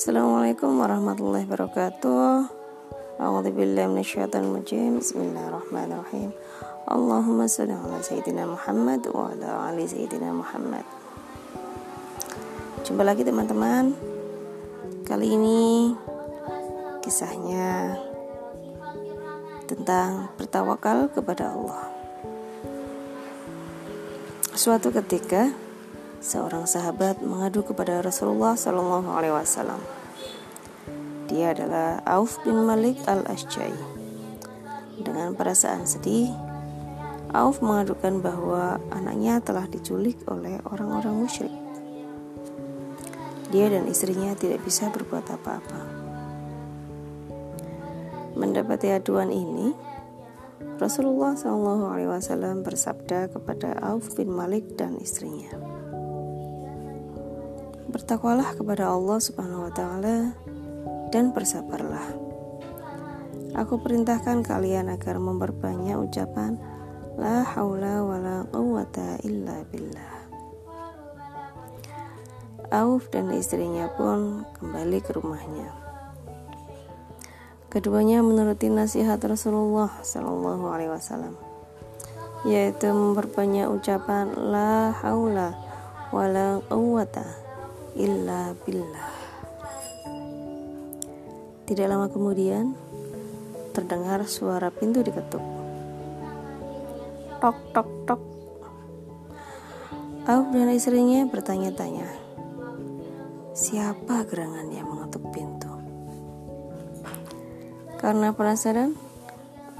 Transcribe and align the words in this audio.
Assalamualaikum 0.00 0.80
warahmatullahi 0.80 1.44
wabarakatuh. 1.44 2.48
A'udzubillahi 3.20 3.84
minasyaitonir 3.84 4.56
rajim. 4.56 4.96
Bismillahirrahmanirrahim. 4.96 6.32
Allahumma 6.88 7.44
shalli 7.44 7.76
ala 7.76 8.00
sayyidina 8.00 8.48
Muhammad 8.48 9.04
wa 9.12 9.28
ala 9.28 9.68
ali 9.68 9.84
sayyidina 9.84 10.32
Muhammad. 10.32 10.88
Jumpa 12.88 13.04
lagi 13.04 13.28
teman-teman. 13.28 13.92
Kali 15.04 15.36
ini 15.36 15.92
kisahnya 17.04 18.00
tentang 19.68 20.32
bertawakal 20.40 21.12
kepada 21.12 21.52
Allah. 21.52 21.92
Suatu 24.56 24.88
ketika 24.96 25.52
seorang 26.20 26.68
sahabat 26.68 27.24
mengadu 27.24 27.64
kepada 27.64 28.04
Rasulullah 28.04 28.52
Shallallahu 28.52 29.08
Alaihi 29.08 29.32
Wasallam. 29.32 29.80
Dia 31.32 31.56
adalah 31.56 32.04
Auf 32.04 32.36
bin 32.44 32.68
Malik 32.68 33.00
al 33.08 33.24
Ashjai. 33.24 33.72
Dengan 35.00 35.32
perasaan 35.32 35.88
sedih, 35.88 36.28
Auf 37.32 37.64
mengadukan 37.64 38.20
bahwa 38.20 38.76
anaknya 38.92 39.40
telah 39.40 39.64
diculik 39.64 40.20
oleh 40.28 40.60
orang-orang 40.68 41.24
musyrik. 41.24 41.56
Dia 43.48 43.72
dan 43.72 43.88
istrinya 43.88 44.36
tidak 44.36 44.60
bisa 44.62 44.92
berbuat 44.92 45.24
apa-apa. 45.24 45.80
Mendapati 48.36 48.92
aduan 48.92 49.32
ini, 49.32 49.72
Rasulullah 50.76 51.34
Wasallam 51.36 52.60
bersabda 52.60 53.32
kepada 53.32 53.78
Auf 53.84 54.12
bin 54.18 54.32
Malik 54.32 54.76
dan 54.76 55.00
istrinya, 55.00 55.79
Bertakwalah 57.90 58.54
kepada 58.54 58.86
Allah 58.86 59.18
Subhanahu 59.18 59.66
wa 59.66 59.72
taala 59.74 60.30
dan 61.10 61.34
bersabarlah. 61.34 62.06
Aku 63.58 63.82
perintahkan 63.82 64.46
kalian 64.46 64.94
agar 64.94 65.18
memperbanyak 65.18 65.98
ucapan 65.98 66.54
la 67.18 67.42
haula 67.42 68.06
wala 68.06 68.46
quwata 68.54 69.18
illa 69.26 69.66
billah. 69.74 70.14
Auf 72.70 73.10
dan 73.10 73.34
istrinya 73.34 73.90
pun 73.98 74.46
kembali 74.62 74.98
ke 75.02 75.10
rumahnya. 75.10 75.74
Keduanya 77.74 78.22
menuruti 78.22 78.70
nasihat 78.70 79.18
Rasulullah 79.18 79.90
Shallallahu 80.06 80.64
Alaihi 80.70 80.94
Wasallam, 80.94 81.34
yaitu 82.46 82.94
memperbanyak 82.94 83.66
ucapan 83.66 84.30
la 84.38 84.94
haula 85.02 85.58
wala 86.14 86.62
quwata 86.70 87.49
illa 87.98 88.54
billah. 88.66 89.10
Tidak 91.66 91.86
lama 91.86 92.10
kemudian, 92.10 92.74
terdengar 93.70 94.26
suara 94.26 94.74
pintu 94.74 95.02
diketuk. 95.06 95.42
Tok 97.38 97.58
tok 97.72 97.88
tok. 98.04 98.22
Auf 100.28 100.46
dan 100.52 100.70
istrinya 100.70 101.24
bertanya-tanya, 101.26 102.06
siapa 103.56 104.28
gerangan 104.28 104.68
yang 104.68 104.86
mengetuk 104.86 105.24
pintu? 105.32 105.72
Karena 107.96 108.30
penasaran, 108.36 108.94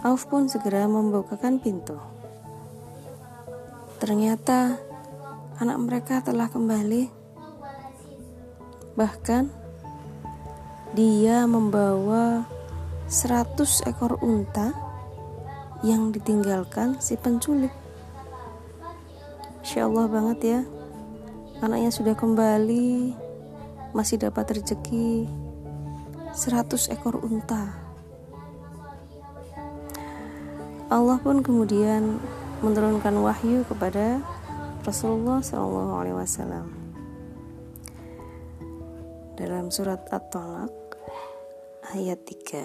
Auf 0.00 0.32
pun 0.32 0.48
segera 0.48 0.88
membukakan 0.88 1.60
pintu. 1.60 2.00
Ternyata 4.00 4.80
anak 5.60 5.76
mereka 5.76 6.24
telah 6.24 6.48
kembali 6.48 7.19
Bahkan 9.00 9.48
dia 10.92 11.48
membawa 11.48 12.44
100 13.08 13.88
ekor 13.88 14.20
unta 14.20 14.76
yang 15.80 16.12
ditinggalkan 16.12 17.00
si 17.00 17.16
penculik. 17.16 17.72
Insya 19.64 19.88
Allah 19.88 20.04
banget 20.04 20.38
ya. 20.44 20.60
Anaknya 21.64 21.88
sudah 21.88 22.12
kembali, 22.12 23.16
masih 23.96 24.20
dapat 24.20 24.60
rezeki 24.60 25.24
100 26.36 26.92
ekor 26.92 27.24
unta. 27.24 27.72
Allah 30.92 31.16
pun 31.24 31.40
kemudian 31.40 32.20
menurunkan 32.60 33.16
wahyu 33.24 33.64
kepada 33.64 34.20
Rasulullah 34.84 35.40
SAW 35.40 36.79
dalam 39.40 39.72
surat 39.72 40.04
At-Talaq 40.12 41.00
ayat 41.96 42.20
3 42.28 42.60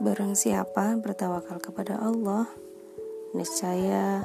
Barang 0.00 0.32
siapa 0.32 0.96
bertawakal 0.96 1.60
kepada 1.60 2.00
Allah 2.00 2.48
niscaya 3.36 4.24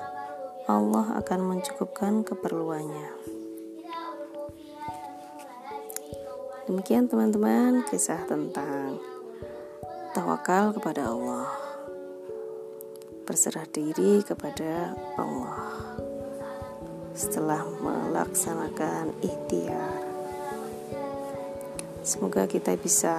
Allah 0.71 1.19
akan 1.19 1.51
mencukupkan 1.51 2.23
keperluannya. 2.23 3.11
Demikian 6.71 7.11
teman-teman 7.11 7.83
kisah 7.91 8.23
tentang 8.23 9.03
tawakal 10.15 10.71
kepada 10.79 11.11
Allah. 11.11 11.51
Berserah 13.27 13.67
diri 13.67 14.23
kepada 14.23 14.95
Allah 15.19 16.06
setelah 17.17 17.65
melaksanakan 17.81 19.09
ikhtiar. 19.25 20.05
Semoga 22.05 22.45
kita 22.45 22.77
bisa 22.77 23.17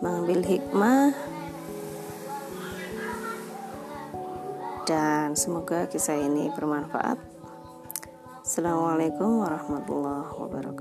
mengambil 0.00 0.40
hikmah 0.40 1.12
dan 4.88 5.36
semoga 5.36 5.84
kisah 5.92 6.16
ini 6.16 6.48
bermanfaat. 6.56 7.20
Assalamualaikum 8.40 9.44
warahmatullahi 9.44 10.32
wabarakatuh. 10.32 10.75